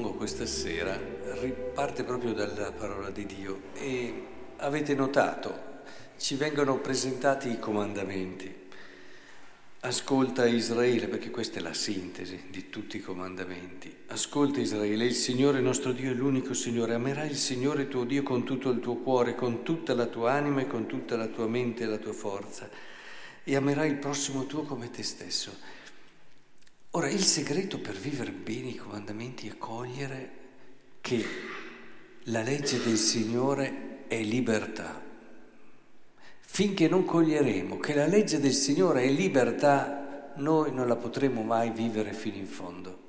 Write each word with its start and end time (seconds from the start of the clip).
propongo 0.00 0.12
questa 0.14 0.46
sera 0.46 0.98
riparte 1.40 2.04
proprio 2.04 2.32
dalla 2.32 2.72
parola 2.72 3.10
di 3.10 3.26
Dio 3.26 3.60
e 3.74 4.26
avete 4.56 4.94
notato, 4.94 5.82
ci 6.16 6.36
vengono 6.36 6.78
presentati 6.78 7.50
i 7.50 7.58
comandamenti. 7.58 8.68
Ascolta 9.80 10.46
Israele, 10.46 11.06
perché 11.08 11.30
questa 11.30 11.58
è 11.58 11.62
la 11.62 11.74
sintesi 11.74 12.44
di 12.48 12.70
tutti 12.70 12.96
i 12.96 13.00
comandamenti. 13.00 13.94
Ascolta 14.08 14.60
Israele, 14.60 15.04
il 15.04 15.14
Signore 15.14 15.60
nostro 15.60 15.92
Dio 15.92 16.10
è 16.10 16.14
l'unico 16.14 16.54
Signore. 16.54 16.94
Amerai 16.94 17.28
il 17.28 17.36
Signore 17.36 17.88
tuo 17.88 18.04
Dio 18.04 18.22
con 18.22 18.44
tutto 18.44 18.70
il 18.70 18.80
tuo 18.80 18.96
cuore, 18.96 19.34
con 19.34 19.62
tutta 19.62 19.94
la 19.94 20.06
tua 20.06 20.32
anima 20.32 20.62
e 20.62 20.66
con 20.66 20.86
tutta 20.86 21.16
la 21.16 21.26
tua 21.26 21.46
mente 21.46 21.84
e 21.84 21.86
la 21.86 21.98
tua 21.98 22.12
forza. 22.12 22.68
E 23.42 23.56
amerai 23.56 23.88
il 23.88 23.96
prossimo 23.96 24.46
tuo 24.46 24.62
come 24.62 24.90
te 24.90 25.02
stesso. 25.02 25.78
Ora, 26.92 27.08
il 27.08 27.22
segreto 27.22 27.78
per 27.78 27.94
vivere 27.94 28.32
bene 28.32 28.68
i 28.68 28.76
comandamenti 28.76 29.48
è 29.48 29.56
cogliere 29.56 30.30
che 31.00 31.24
la 32.24 32.42
legge 32.42 32.82
del 32.82 32.96
Signore 32.96 34.04
è 34.08 34.20
libertà 34.22 35.08
Finché 36.52 36.88
non 36.88 37.04
coglieremo 37.04 37.78
che 37.78 37.94
la 37.94 38.06
legge 38.06 38.40
del 38.40 38.52
Signore 38.52 39.04
è 39.04 39.08
libertà, 39.08 40.32
noi 40.36 40.72
non 40.74 40.88
la 40.88 40.96
potremo 40.96 41.42
mai 41.42 41.70
vivere 41.70 42.12
fino 42.12 42.38
in 42.38 42.46
fondo. 42.46 43.08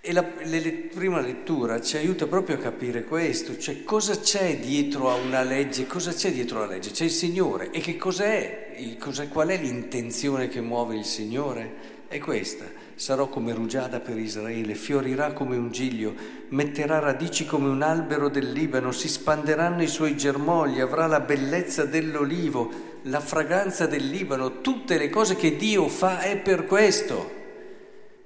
E 0.00 0.12
la, 0.12 0.22
la, 0.42 0.58
la 0.58 0.72
prima 0.92 1.20
lettura 1.20 1.80
ci 1.80 1.96
aiuta 1.96 2.26
proprio 2.26 2.56
a 2.56 2.58
capire 2.58 3.04
questo, 3.04 3.56
cioè 3.56 3.84
cosa 3.84 4.18
c'è 4.18 4.58
dietro 4.58 5.08
a 5.08 5.14
una 5.14 5.42
legge, 5.44 5.86
cosa 5.86 6.12
c'è 6.12 6.32
dietro 6.32 6.58
alla 6.58 6.72
legge? 6.72 6.90
C'è 6.90 7.04
il 7.04 7.12
Signore 7.12 7.70
e 7.70 7.78
che 7.78 7.96
cos'è, 7.96 8.74
il, 8.76 8.98
cos'è 8.98 9.28
qual 9.28 9.48
è 9.48 9.56
l'intenzione 9.56 10.48
che 10.48 10.60
muove 10.60 10.96
il 10.96 11.04
Signore? 11.04 11.96
È 12.08 12.18
questa, 12.20 12.64
sarò 12.94 13.28
come 13.28 13.52
rugiada 13.52 14.00
per 14.00 14.16
Israele, 14.16 14.74
fiorirà 14.74 15.34
come 15.34 15.58
un 15.58 15.70
giglio, 15.70 16.14
metterà 16.48 17.00
radici 17.00 17.44
come 17.44 17.68
un 17.68 17.82
albero 17.82 18.30
del 18.30 18.50
Libano, 18.50 18.92
si 18.92 19.08
spanderanno 19.08 19.82
i 19.82 19.88
suoi 19.88 20.16
germogli, 20.16 20.80
avrà 20.80 21.06
la 21.06 21.20
bellezza 21.20 21.84
dell'olivo, 21.84 22.70
la 23.02 23.20
fragranza 23.20 23.86
del 23.86 24.06
Libano, 24.06 24.62
tutte 24.62 24.96
le 24.96 25.10
cose 25.10 25.36
che 25.36 25.56
Dio 25.56 25.86
fa 25.88 26.20
è 26.20 26.38
per 26.38 26.64
questo, 26.64 27.30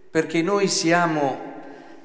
perché 0.09 0.43
noi 0.43 0.69
siamo 0.69 1.41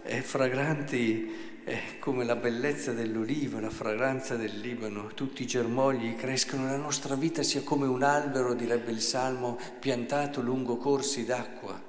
eh, 0.01 0.21
fragranti 0.21 1.46
eh, 1.67 1.99
come 1.99 2.23
la 2.23 2.37
bellezza 2.37 2.93
dell'olivo, 2.93 3.59
la 3.59 3.69
fragranza 3.69 4.37
del 4.37 4.57
Libano, 4.57 5.11
tutti 5.13 5.43
i 5.43 5.45
germogli 5.45 6.15
crescono, 6.15 6.63
la 6.63 6.77
nostra 6.77 7.15
vita 7.15 7.43
sia 7.43 7.61
come 7.61 7.85
un 7.85 8.03
albero, 8.03 8.53
direbbe 8.53 8.91
il 8.91 9.01
Salmo, 9.01 9.59
piantato 9.77 10.39
lungo 10.39 10.77
corsi 10.77 11.25
d'acqua 11.25 11.83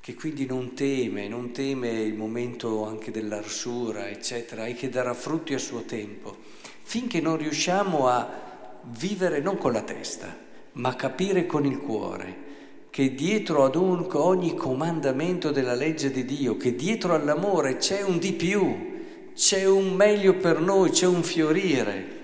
che 0.00 0.14
quindi 0.14 0.44
non 0.44 0.74
teme, 0.74 1.28
non 1.28 1.52
teme 1.52 1.88
il 2.00 2.14
momento 2.14 2.84
anche 2.84 3.12
dell'arsura, 3.12 4.08
eccetera, 4.08 4.66
e 4.66 4.74
che 4.74 4.88
darà 4.88 5.14
frutti 5.14 5.54
a 5.54 5.58
suo 5.58 5.82
tempo, 5.82 6.36
finché 6.82 7.20
non 7.20 7.36
riusciamo 7.36 8.08
a 8.08 8.80
vivere 8.82 9.40
non 9.40 9.56
con 9.56 9.72
la 9.72 9.82
testa, 9.82 10.36
ma 10.72 10.96
capire 10.96 11.46
con 11.46 11.64
il 11.64 11.78
cuore 11.78 12.49
che 12.90 13.14
dietro 13.14 13.64
ad 13.64 13.76
un, 13.76 14.06
ogni 14.12 14.54
comandamento 14.54 15.50
della 15.50 15.74
legge 15.74 16.10
di 16.10 16.24
Dio, 16.24 16.56
che 16.56 16.74
dietro 16.74 17.14
all'amore 17.14 17.76
c'è 17.76 18.02
un 18.02 18.18
di 18.18 18.32
più, 18.32 18.98
c'è 19.34 19.64
un 19.64 19.94
meglio 19.94 20.34
per 20.34 20.60
noi, 20.60 20.90
c'è 20.90 21.06
un 21.06 21.22
fiorire 21.22 22.18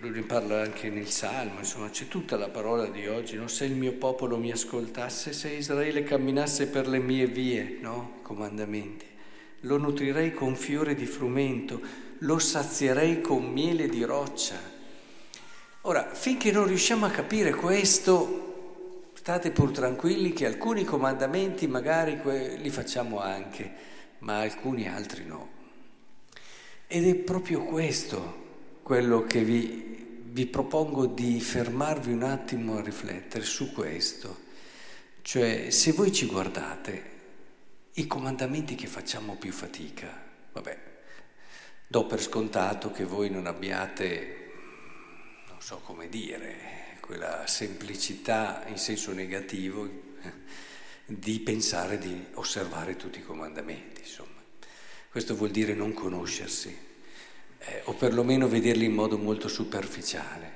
lui 0.00 0.10
ne 0.10 0.22
parla 0.22 0.62
anche 0.62 0.90
nel 0.90 1.08
Salmo, 1.08 1.58
insomma 1.58 1.90
c'è 1.90 2.08
tutta 2.08 2.36
la 2.36 2.48
parola 2.48 2.86
di 2.86 3.06
oggi, 3.06 3.36
no? 3.36 3.48
se 3.48 3.64
il 3.64 3.74
mio 3.74 3.92
popolo 3.92 4.36
mi 4.36 4.50
ascoltasse, 4.50 5.32
se 5.32 5.50
Israele 5.50 6.04
camminasse 6.04 6.68
per 6.68 6.86
le 6.88 6.98
mie 6.98 7.26
vie, 7.26 7.78
no? 7.80 8.18
comandamenti, 8.22 9.04
lo 9.60 9.76
nutrirei 9.76 10.32
con 10.32 10.54
fiore 10.54 10.94
di 10.94 11.04
frumento, 11.04 11.80
lo 12.18 12.38
sazierei 12.38 13.20
con 13.20 13.50
miele 13.50 13.88
di 13.88 14.04
roccia. 14.04 14.56
Ora, 15.82 16.08
finché 16.12 16.52
non 16.52 16.66
riusciamo 16.66 17.06
a 17.06 17.10
capire 17.10 17.54
questo, 17.54 18.47
state 19.28 19.50
pur 19.50 19.72
tranquilli 19.72 20.32
che 20.32 20.46
alcuni 20.46 20.84
comandamenti 20.84 21.66
magari 21.66 22.18
li 22.56 22.70
facciamo 22.70 23.20
anche, 23.20 23.70
ma 24.20 24.40
alcuni 24.40 24.88
altri 24.88 25.26
no. 25.26 25.50
Ed 26.86 27.06
è 27.06 27.14
proprio 27.14 27.62
questo 27.64 28.78
quello 28.82 29.24
che 29.24 29.44
vi, 29.44 30.22
vi 30.22 30.46
propongo 30.46 31.04
di 31.04 31.38
fermarvi 31.42 32.10
un 32.10 32.22
attimo 32.22 32.78
a 32.78 32.80
riflettere 32.80 33.44
su 33.44 33.70
questo. 33.74 34.34
Cioè, 35.20 35.68
se 35.68 35.92
voi 35.92 36.10
ci 36.10 36.24
guardate, 36.24 37.02
i 37.92 38.06
comandamenti 38.06 38.76
che 38.76 38.86
facciamo 38.86 39.34
più 39.34 39.52
fatica, 39.52 40.08
vabbè, 40.54 40.78
do 41.86 42.06
per 42.06 42.22
scontato 42.22 42.90
che 42.92 43.04
voi 43.04 43.28
non 43.28 43.44
abbiate, 43.44 44.52
non 45.50 45.60
so 45.60 45.82
come 45.84 46.08
dire, 46.08 46.87
quella 47.08 47.46
semplicità 47.46 48.64
in 48.66 48.76
senso 48.76 49.14
negativo 49.14 49.88
di 51.06 51.40
pensare 51.40 51.96
di 51.96 52.22
osservare 52.34 52.96
tutti 52.96 53.20
i 53.20 53.22
comandamenti, 53.22 54.02
insomma. 54.02 54.36
Questo 55.10 55.34
vuol 55.34 55.48
dire 55.48 55.72
non 55.72 55.94
conoscersi 55.94 56.76
eh, 57.60 57.80
o 57.84 57.94
perlomeno 57.94 58.46
vederli 58.46 58.84
in 58.84 58.92
modo 58.92 59.16
molto 59.16 59.48
superficiale, 59.48 60.52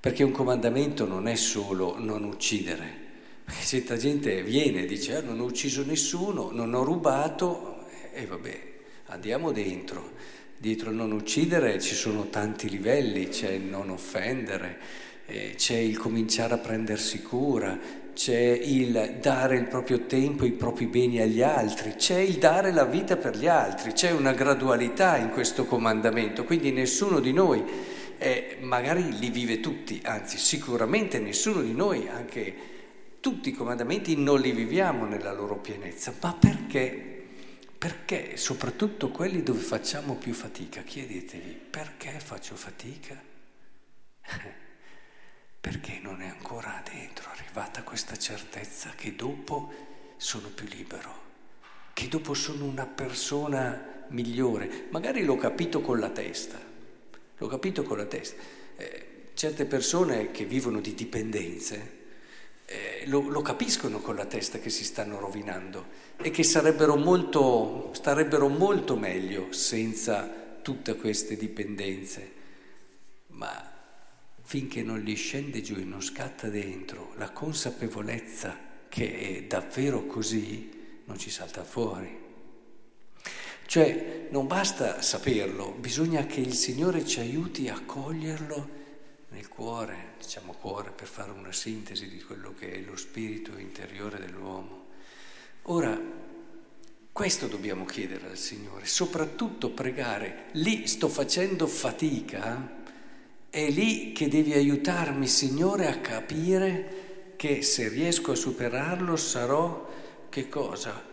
perché 0.00 0.22
un 0.22 0.32
comandamento 0.32 1.06
non 1.06 1.28
è 1.28 1.34
solo 1.34 1.98
non 1.98 2.24
uccidere, 2.24 2.90
perché 3.44 3.62
certa 3.66 3.98
gente 3.98 4.42
viene 4.42 4.84
e 4.84 4.86
dice 4.86 5.16
ah, 5.16 5.20
non 5.20 5.38
ho 5.38 5.44
ucciso 5.44 5.84
nessuno, 5.84 6.50
non 6.50 6.72
ho 6.72 6.82
rubato 6.82 7.84
e 8.10 8.22
eh, 8.22 8.26
vabbè, 8.26 8.72
andiamo 9.08 9.52
dentro. 9.52 10.12
Dietro 10.56 10.90
non 10.92 11.12
uccidere 11.12 11.78
ci 11.78 11.94
sono 11.94 12.30
tanti 12.30 12.70
livelli, 12.70 13.28
c'è 13.28 13.50
il 13.50 13.64
non 13.64 13.90
offendere, 13.90 15.12
eh, 15.26 15.54
c'è 15.56 15.76
il 15.76 15.96
cominciare 15.96 16.54
a 16.54 16.58
prendersi 16.58 17.22
cura, 17.22 17.78
c'è 18.14 18.58
il 18.62 19.18
dare 19.20 19.56
il 19.56 19.66
proprio 19.66 20.06
tempo, 20.06 20.44
i 20.44 20.52
propri 20.52 20.86
beni 20.86 21.20
agli 21.20 21.42
altri, 21.42 21.94
c'è 21.96 22.18
il 22.18 22.36
dare 22.36 22.72
la 22.72 22.84
vita 22.84 23.16
per 23.16 23.36
gli 23.36 23.48
altri, 23.48 23.92
c'è 23.92 24.12
una 24.12 24.32
gradualità 24.32 25.16
in 25.16 25.30
questo 25.30 25.64
comandamento, 25.64 26.44
quindi 26.44 26.70
nessuno 26.70 27.20
di 27.20 27.32
noi 27.32 27.62
eh, 28.18 28.58
magari 28.60 29.18
li 29.18 29.30
vive 29.30 29.60
tutti, 29.60 30.00
anzi 30.04 30.38
sicuramente 30.38 31.18
nessuno 31.18 31.60
di 31.60 31.74
noi, 31.74 32.08
anche 32.08 32.72
tutti 33.20 33.48
i 33.48 33.52
comandamenti 33.52 34.16
non 34.16 34.40
li 34.40 34.52
viviamo 34.52 35.06
nella 35.06 35.32
loro 35.32 35.56
pienezza, 35.58 36.14
ma 36.20 36.34
perché? 36.38 37.12
Perché 37.76 38.36
soprattutto 38.36 39.10
quelli 39.10 39.42
dove 39.42 39.60
facciamo 39.60 40.14
più 40.14 40.32
fatica, 40.32 40.82
chiedetevi 40.82 41.58
perché 41.70 42.18
faccio 42.18 42.54
fatica? 42.54 43.33
Non 46.04 46.20
è 46.20 46.28
ancora 46.28 46.82
dentro 46.92 47.30
arrivata 47.30 47.82
questa 47.82 48.14
certezza 48.16 48.92
che 48.94 49.16
dopo 49.16 49.72
sono 50.18 50.48
più 50.48 50.66
libero, 50.66 51.22
che 51.94 52.08
dopo 52.08 52.34
sono 52.34 52.66
una 52.66 52.84
persona 52.84 54.04
migliore. 54.08 54.88
Magari 54.90 55.24
l'ho 55.24 55.38
capito 55.38 55.80
con 55.80 55.98
la 55.98 56.10
testa, 56.10 56.60
l'ho 57.38 57.46
capito 57.46 57.84
con 57.84 57.96
la 57.96 58.04
testa. 58.04 58.42
Eh, 58.76 59.30
certe 59.32 59.64
persone 59.64 60.30
che 60.30 60.44
vivono 60.44 60.80
di 60.80 60.94
dipendenze 60.94 62.02
eh, 62.66 63.04
lo, 63.06 63.20
lo, 63.20 63.40
capiscono 63.40 64.00
con 64.00 64.14
la 64.14 64.26
testa 64.26 64.58
che 64.58 64.68
si 64.70 64.84
stanno 64.84 65.18
rovinando 65.18 65.86
e 66.18 66.30
che 66.30 66.42
sarebbero 66.42 66.96
molto, 66.96 67.90
starebbero 67.94 68.48
molto 68.48 68.96
meglio 68.96 69.52
senza 69.52 70.58
tutte 70.60 70.96
queste 70.96 71.36
dipendenze. 71.36 72.32
Ma 73.28 73.73
finché 74.46 74.82
non 74.82 75.00
gli 75.00 75.16
scende 75.16 75.62
giù 75.62 75.74
e 75.76 75.84
non 75.84 76.02
scatta 76.02 76.48
dentro 76.48 77.14
la 77.16 77.30
consapevolezza 77.30 78.56
che 78.88 79.18
è 79.18 79.42
davvero 79.44 80.06
così, 80.06 80.70
non 81.06 81.18
ci 81.18 81.30
salta 81.30 81.64
fuori. 81.64 82.22
Cioè 83.66 84.28
non 84.30 84.46
basta 84.46 85.00
saperlo, 85.00 85.72
bisogna 85.72 86.26
che 86.26 86.40
il 86.40 86.52
Signore 86.52 87.04
ci 87.06 87.20
aiuti 87.20 87.68
a 87.68 87.80
coglierlo 87.84 88.82
nel 89.30 89.48
cuore, 89.48 90.12
diciamo 90.18 90.52
cuore 90.52 90.90
per 90.90 91.08
fare 91.08 91.30
una 91.30 91.50
sintesi 91.50 92.08
di 92.08 92.22
quello 92.22 92.54
che 92.54 92.70
è 92.72 92.80
lo 92.80 92.96
spirito 92.96 93.56
interiore 93.58 94.18
dell'uomo. 94.18 94.84
Ora, 95.62 95.98
questo 97.10 97.46
dobbiamo 97.46 97.86
chiedere 97.86 98.28
al 98.28 98.36
Signore, 98.36 98.84
soprattutto 98.84 99.70
pregare. 99.70 100.50
Lì 100.52 100.86
sto 100.86 101.08
facendo 101.08 101.66
fatica 101.66 102.82
è 103.54 103.70
lì 103.70 104.10
che 104.10 104.26
devi 104.26 104.52
aiutarmi, 104.52 105.28
Signore, 105.28 105.86
a 105.86 106.00
capire 106.00 107.34
che 107.36 107.62
se 107.62 107.88
riesco 107.88 108.32
a 108.32 108.34
superarlo 108.34 109.14
sarò 109.14 109.88
che 110.28 110.48
cosa? 110.48 111.12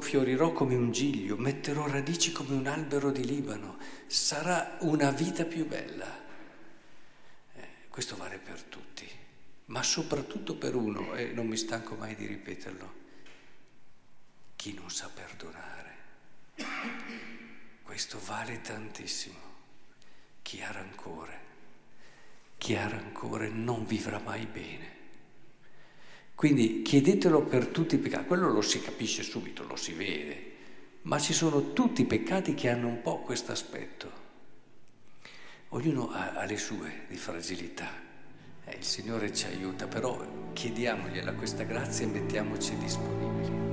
Fiorirò 0.00 0.52
come 0.52 0.74
un 0.74 0.92
giglio, 0.92 1.38
metterò 1.38 1.86
radici 1.86 2.32
come 2.32 2.54
un 2.54 2.66
albero 2.66 3.10
di 3.10 3.24
Libano, 3.24 3.78
sarà 4.06 4.76
una 4.80 5.10
vita 5.10 5.46
più 5.46 5.66
bella. 5.66 6.04
Eh, 7.54 7.68
questo 7.88 8.14
vale 8.14 8.36
per 8.36 8.60
tutti, 8.64 9.08
ma 9.66 9.82
soprattutto 9.82 10.56
per 10.56 10.74
uno, 10.74 11.14
e 11.14 11.32
non 11.32 11.46
mi 11.46 11.56
stanco 11.56 11.94
mai 11.94 12.14
di 12.14 12.26
ripeterlo, 12.26 12.92
chi 14.54 14.74
non 14.74 14.90
sa 14.90 15.08
perdonare. 15.08 15.94
Questo 17.82 18.20
vale 18.26 18.60
tantissimo. 18.60 19.48
Chi 20.42 20.60
ha 20.62 20.72
rancore, 20.72 21.49
chi 22.70 22.76
ha 22.76 22.86
rancore 22.86 23.48
non 23.48 23.84
vivrà 23.84 24.20
mai 24.24 24.46
bene. 24.46 24.98
Quindi 26.36 26.82
chiedetelo 26.82 27.42
per 27.42 27.66
tutti 27.66 27.96
i 27.96 27.98
peccati, 27.98 28.26
quello 28.26 28.48
lo 28.48 28.60
si 28.60 28.80
capisce 28.80 29.24
subito, 29.24 29.66
lo 29.66 29.74
si 29.74 29.92
vede, 29.92 30.52
ma 31.02 31.18
ci 31.18 31.32
sono 31.32 31.72
tutti 31.72 32.02
i 32.02 32.06
peccati 32.06 32.54
che 32.54 32.68
hanno 32.68 32.86
un 32.86 33.02
po' 33.02 33.22
questo 33.22 33.50
aspetto. 33.50 34.12
Ognuno 35.70 36.12
ha, 36.12 36.34
ha, 36.34 36.44
le 36.44 36.58
sue 36.58 37.06
di 37.08 37.16
fragilità. 37.16 37.90
Eh, 38.64 38.76
il 38.76 38.84
Signore 38.84 39.34
ci 39.34 39.46
aiuta, 39.46 39.88
però 39.88 40.24
chiediamogliela 40.52 41.32
questa 41.32 41.64
grazia 41.64 42.06
e 42.06 42.10
mettiamoci 42.10 42.76
disponibili. 42.78 43.69